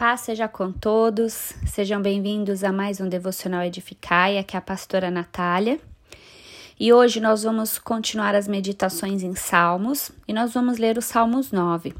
Paz 0.00 0.22
seja 0.22 0.48
com 0.48 0.72
todos, 0.72 1.52
sejam 1.66 2.00
bem-vindos 2.00 2.64
a 2.64 2.72
mais 2.72 3.02
um 3.02 3.06
Devocional 3.06 3.62
Edificai, 3.64 4.38
aqui 4.38 4.56
é 4.56 4.58
a 4.58 4.62
pastora 4.62 5.10
Natália. 5.10 5.78
E 6.80 6.90
hoje 6.90 7.20
nós 7.20 7.42
vamos 7.42 7.78
continuar 7.78 8.34
as 8.34 8.48
meditações 8.48 9.22
em 9.22 9.34
Salmos 9.34 10.10
e 10.26 10.32
nós 10.32 10.54
vamos 10.54 10.78
ler 10.78 10.96
o 10.96 11.02
Salmos 11.02 11.52
9. 11.52 11.92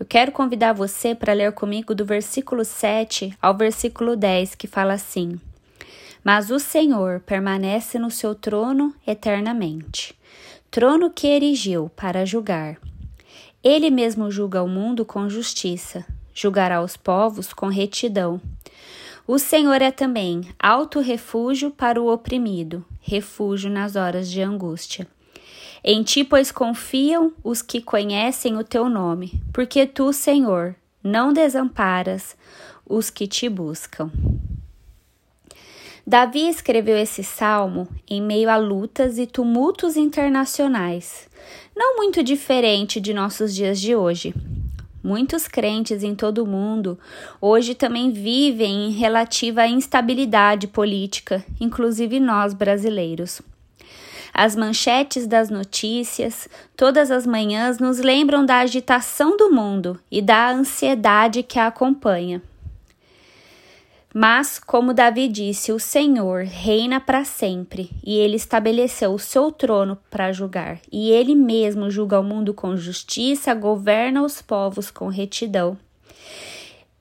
Eu 0.00 0.04
quero 0.04 0.32
convidar 0.32 0.72
você 0.72 1.14
para 1.14 1.32
ler 1.32 1.52
comigo 1.52 1.94
do 1.94 2.04
versículo 2.04 2.64
7 2.64 3.32
ao 3.40 3.56
versículo 3.56 4.16
10, 4.16 4.56
que 4.56 4.66
fala 4.66 4.94
assim: 4.94 5.40
Mas 6.24 6.50
o 6.50 6.58
Senhor 6.58 7.20
permanece 7.20 8.00
no 8.00 8.10
seu 8.10 8.34
trono 8.34 8.92
eternamente, 9.06 10.12
trono 10.72 11.08
que 11.08 11.28
erigiu 11.28 11.88
para 11.94 12.26
julgar. 12.26 12.78
Ele 13.62 13.90
mesmo 13.90 14.28
julga 14.28 14.60
o 14.60 14.68
mundo 14.68 15.04
com 15.04 15.28
justiça 15.28 16.04
julgará 16.38 16.80
os 16.80 16.96
povos 16.96 17.52
com 17.52 17.66
retidão. 17.66 18.40
O 19.26 19.38
Senhor 19.38 19.82
é 19.82 19.90
também 19.90 20.48
alto 20.58 21.00
refúgio 21.00 21.70
para 21.70 22.00
o 22.00 22.10
oprimido, 22.12 22.84
refúgio 23.00 23.68
nas 23.68 23.96
horas 23.96 24.30
de 24.30 24.40
angústia. 24.40 25.06
Em 25.82 26.02
ti, 26.04 26.22
pois, 26.22 26.52
confiam 26.52 27.32
os 27.42 27.60
que 27.60 27.80
conhecem 27.80 28.56
o 28.56 28.62
teu 28.62 28.88
nome, 28.88 29.42
porque 29.52 29.84
tu, 29.84 30.12
Senhor, 30.12 30.76
não 31.02 31.32
desamparas 31.32 32.36
os 32.86 33.10
que 33.10 33.26
te 33.26 33.48
buscam. 33.48 34.10
Davi 36.06 36.48
escreveu 36.48 36.96
esse 36.96 37.22
salmo 37.22 37.86
em 38.08 38.22
meio 38.22 38.48
a 38.48 38.56
lutas 38.56 39.18
e 39.18 39.26
tumultos 39.26 39.96
internacionais, 39.96 41.28
não 41.76 41.96
muito 41.96 42.22
diferente 42.22 43.00
de 43.00 43.12
nossos 43.12 43.54
dias 43.54 43.78
de 43.78 43.94
hoje. 43.94 44.34
Muitos 45.02 45.46
crentes 45.46 46.02
em 46.02 46.14
todo 46.14 46.42
o 46.42 46.46
mundo 46.46 46.98
hoje 47.40 47.74
também 47.74 48.10
vivem 48.10 48.88
em 48.88 48.90
relativa 48.90 49.66
instabilidade 49.66 50.66
política, 50.66 51.44
inclusive 51.60 52.18
nós 52.18 52.52
brasileiros. 52.52 53.40
As 54.34 54.54
manchetes 54.54 55.26
das 55.26 55.50
notícias, 55.50 56.48
todas 56.76 57.10
as 57.10 57.26
manhãs, 57.26 57.78
nos 57.78 57.98
lembram 57.98 58.44
da 58.44 58.58
agitação 58.58 59.36
do 59.36 59.50
mundo 59.50 59.98
e 60.10 60.20
da 60.20 60.50
ansiedade 60.50 61.42
que 61.42 61.58
a 61.58 61.66
acompanha. 61.68 62.42
Mas, 64.14 64.58
como 64.58 64.94
Davi 64.94 65.28
disse, 65.28 65.70
o 65.70 65.78
Senhor 65.78 66.44
reina 66.44 66.98
para 66.98 67.24
sempre, 67.24 67.90
e 68.04 68.16
ele 68.16 68.36
estabeleceu 68.36 69.12
o 69.12 69.18
seu 69.18 69.52
trono 69.52 69.98
para 70.10 70.32
julgar, 70.32 70.80
e 70.90 71.10
ele 71.10 71.34
mesmo 71.34 71.90
julga 71.90 72.18
o 72.18 72.24
mundo 72.24 72.54
com 72.54 72.76
justiça, 72.76 73.54
governa 73.54 74.22
os 74.22 74.40
povos 74.40 74.90
com 74.90 75.08
retidão. 75.08 75.76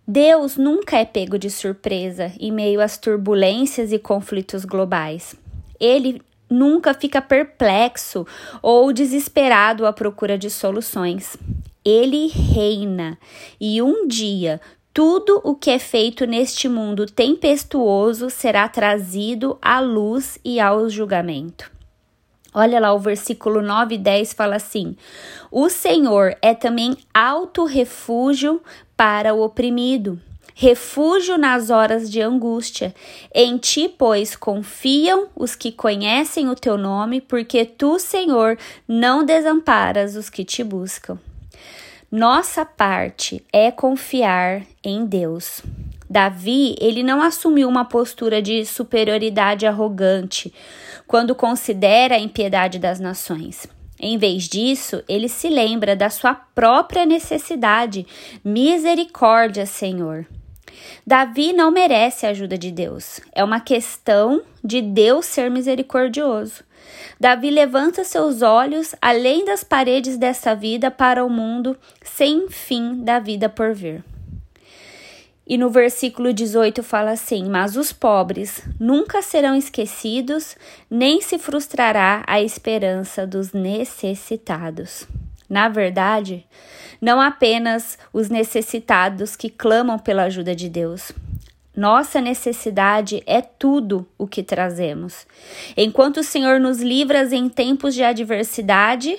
Deus 0.05 0.57
nunca 0.57 0.97
é 0.97 1.05
pego 1.05 1.37
de 1.37 1.49
surpresa 1.49 2.31
em 2.39 2.51
meio 2.51 2.81
às 2.81 2.97
turbulências 2.97 3.91
e 3.91 3.99
conflitos 3.99 4.63
globais. 4.63 5.35
Ele 5.79 6.21
nunca 6.49 6.93
fica 6.93 7.21
perplexo 7.21 8.25
ou 8.61 8.93
desesperado 8.93 9.85
à 9.85 9.91
procura 9.91 10.37
de 10.37 10.49
soluções. 10.49 11.35
Ele 11.83 12.27
reina 12.27 13.17
e 13.59 13.81
um 13.81 14.07
dia 14.07 14.61
tudo 14.97 15.39
o 15.43 15.53
que 15.53 15.69
é 15.69 15.77
feito 15.77 16.25
neste 16.25 16.67
mundo 16.67 17.05
tempestuoso 17.05 18.31
será 18.31 18.67
trazido 18.67 19.55
à 19.61 19.79
luz 19.79 20.39
e 20.43 20.59
ao 20.59 20.89
julgamento. 20.89 21.71
Olha 22.51 22.79
lá, 22.79 22.91
o 22.91 22.97
versículo 22.97 23.61
9 23.61 23.93
e 23.93 23.97
10 23.99 24.33
fala 24.33 24.55
assim: 24.55 24.97
O 25.51 25.69
Senhor 25.69 26.35
é 26.41 26.55
também 26.55 26.97
alto 27.13 27.63
refúgio 27.63 28.59
para 28.95 29.35
o 29.35 29.43
oprimido, 29.43 30.19
refúgio 30.55 31.37
nas 31.37 31.69
horas 31.69 32.09
de 32.09 32.19
angústia. 32.19 32.91
Em 33.31 33.55
ti, 33.59 33.87
pois, 33.87 34.35
confiam 34.35 35.27
os 35.35 35.55
que 35.55 35.71
conhecem 35.71 36.49
o 36.49 36.55
teu 36.55 36.75
nome, 36.75 37.21
porque 37.21 37.65
tu, 37.65 37.99
Senhor, 37.99 38.57
não 38.87 39.23
desamparas 39.23 40.15
os 40.15 40.27
que 40.27 40.43
te 40.43 40.63
buscam. 40.63 41.19
Nossa 42.09 42.63
parte 42.63 43.43
é 43.51 43.69
confiar 43.69 44.61
em 44.81 45.05
Deus. 45.05 45.61
Davi, 46.09 46.73
ele 46.79 47.03
não 47.03 47.21
assumiu 47.21 47.67
uma 47.67 47.83
postura 47.83 48.41
de 48.41 48.63
superioridade 48.65 49.67
arrogante 49.67 50.53
quando 51.05 51.35
considera 51.35 52.15
a 52.15 52.19
impiedade 52.19 52.79
das 52.79 52.97
nações. 52.97 53.67
Em 53.99 54.17
vez 54.17 54.43
disso, 54.43 55.03
ele 55.05 55.27
se 55.27 55.49
lembra 55.49 55.97
da 55.97 56.09
sua 56.09 56.33
própria 56.33 57.05
necessidade. 57.05 58.07
Misericórdia, 58.41 59.65
Senhor. 59.65 60.25
Davi 61.05 61.53
não 61.53 61.71
merece 61.71 62.25
a 62.25 62.29
ajuda 62.29 62.57
de 62.57 62.71
Deus. 62.71 63.19
É 63.33 63.43
uma 63.43 63.59
questão 63.59 64.41
de 64.63 64.81
Deus 64.81 65.25
ser 65.25 65.49
misericordioso. 65.49 66.63
Davi 67.19 67.49
levanta 67.49 68.03
seus 68.03 68.41
olhos 68.41 68.95
além 69.01 69.45
das 69.45 69.63
paredes 69.63 70.17
dessa 70.17 70.55
vida 70.55 70.91
para 70.91 71.23
o 71.23 71.29
mundo 71.29 71.77
sem 72.01 72.49
fim 72.49 73.03
da 73.03 73.19
vida 73.19 73.49
por 73.49 73.73
vir. 73.73 74.03
E 75.49 75.57
no 75.57 75.69
versículo 75.69 76.33
18 76.33 76.83
fala 76.83 77.11
assim: 77.11 77.45
Mas 77.47 77.77
os 77.77 77.93
pobres 77.93 78.61
nunca 78.77 79.21
serão 79.21 79.55
esquecidos, 79.55 80.57
nem 80.89 81.21
se 81.21 81.39
frustrará 81.39 82.21
a 82.27 82.41
esperança 82.41 83.25
dos 83.25 83.53
necessitados. 83.53 85.07
Na 85.49 85.69
verdade, 85.69 86.45
não 87.01 87.21
apenas 87.21 87.97
os 88.11 88.29
necessitados 88.29 89.35
que 89.35 89.49
clamam 89.49 89.97
pela 89.97 90.23
ajuda 90.23 90.55
de 90.55 90.67
Deus, 90.67 91.11
nossa 91.75 92.19
necessidade 92.19 93.21
é 93.27 93.39
tudo 93.39 94.07
o 94.17 94.25
que 94.25 94.41
trazemos. 94.41 95.27
Enquanto 95.77 96.17
o 96.17 96.23
Senhor 96.23 96.59
nos 96.59 96.81
livra 96.81 97.23
em 97.35 97.47
tempos 97.47 97.93
de 97.93 98.03
adversidade 98.03 99.15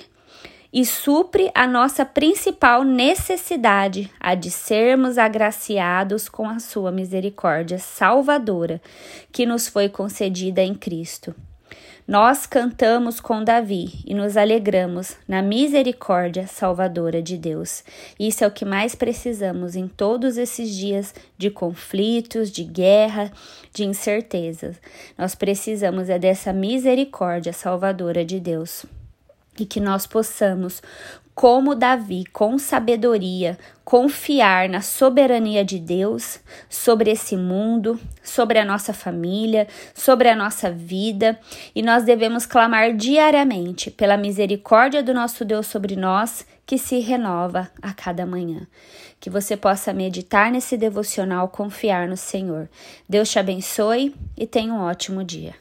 e 0.71 0.85
supre 0.85 1.49
a 1.55 1.65
nossa 1.65 2.05
principal 2.05 2.83
necessidade, 2.83 4.11
a 4.19 4.35
de 4.35 4.51
sermos 4.51 5.17
agraciados 5.17 6.27
com 6.27 6.49
a 6.49 6.59
sua 6.59 6.91
misericórdia 6.91 7.79
salvadora, 7.79 8.81
que 9.31 9.45
nos 9.45 9.69
foi 9.69 9.87
concedida 9.87 10.61
em 10.61 10.75
Cristo. 10.75 11.33
Nós 12.09 12.47
cantamos 12.47 13.19
com 13.19 13.43
Davi 13.43 13.99
e 14.03 14.15
nos 14.15 14.35
alegramos 14.35 15.15
na 15.27 15.43
misericórdia 15.43 16.47
salvadora 16.47 17.21
de 17.21 17.37
Deus. 17.37 17.83
Isso 18.19 18.43
é 18.43 18.47
o 18.47 18.51
que 18.51 18.65
mais 18.65 18.95
precisamos 18.95 19.75
em 19.75 19.87
todos 19.87 20.35
esses 20.35 20.75
dias 20.75 21.13
de 21.37 21.51
conflitos, 21.51 22.49
de 22.49 22.63
guerra, 22.63 23.31
de 23.71 23.85
incertezas. 23.85 24.77
Nós 25.15 25.35
precisamos 25.35 26.09
é 26.09 26.17
dessa 26.17 26.51
misericórdia 26.51 27.53
salvadora 27.53 28.25
de 28.25 28.39
Deus 28.39 28.87
e 29.59 29.63
que 29.63 29.79
nós 29.79 30.07
possamos 30.07 30.81
como 31.39 31.73
Davi, 31.73 32.25
com 32.33 32.57
sabedoria, 32.57 33.57
confiar 33.85 34.67
na 34.67 34.81
soberania 34.81 35.63
de 35.63 35.79
Deus 35.79 36.41
sobre 36.69 37.11
esse 37.11 37.37
mundo, 37.37 37.97
sobre 38.21 38.59
a 38.59 38.65
nossa 38.65 38.91
família, 38.91 39.65
sobre 39.95 40.27
a 40.27 40.35
nossa 40.35 40.69
vida, 40.69 41.39
e 41.73 41.81
nós 41.81 42.03
devemos 42.03 42.45
clamar 42.45 42.93
diariamente 42.93 43.89
pela 43.89 44.17
misericórdia 44.17 45.01
do 45.01 45.13
nosso 45.13 45.45
Deus 45.45 45.67
sobre 45.67 45.95
nós, 45.95 46.45
que 46.65 46.77
se 46.77 46.99
renova 46.99 47.71
a 47.81 47.93
cada 47.93 48.25
manhã. 48.25 48.67
Que 49.17 49.29
você 49.29 49.55
possa 49.55 49.93
meditar 49.93 50.51
nesse 50.51 50.75
devocional, 50.75 51.47
confiar 51.47 52.05
no 52.09 52.17
Senhor. 52.17 52.67
Deus 53.07 53.31
te 53.31 53.39
abençoe 53.39 54.13
e 54.35 54.45
tenha 54.45 54.73
um 54.73 54.81
ótimo 54.81 55.23
dia. 55.23 55.55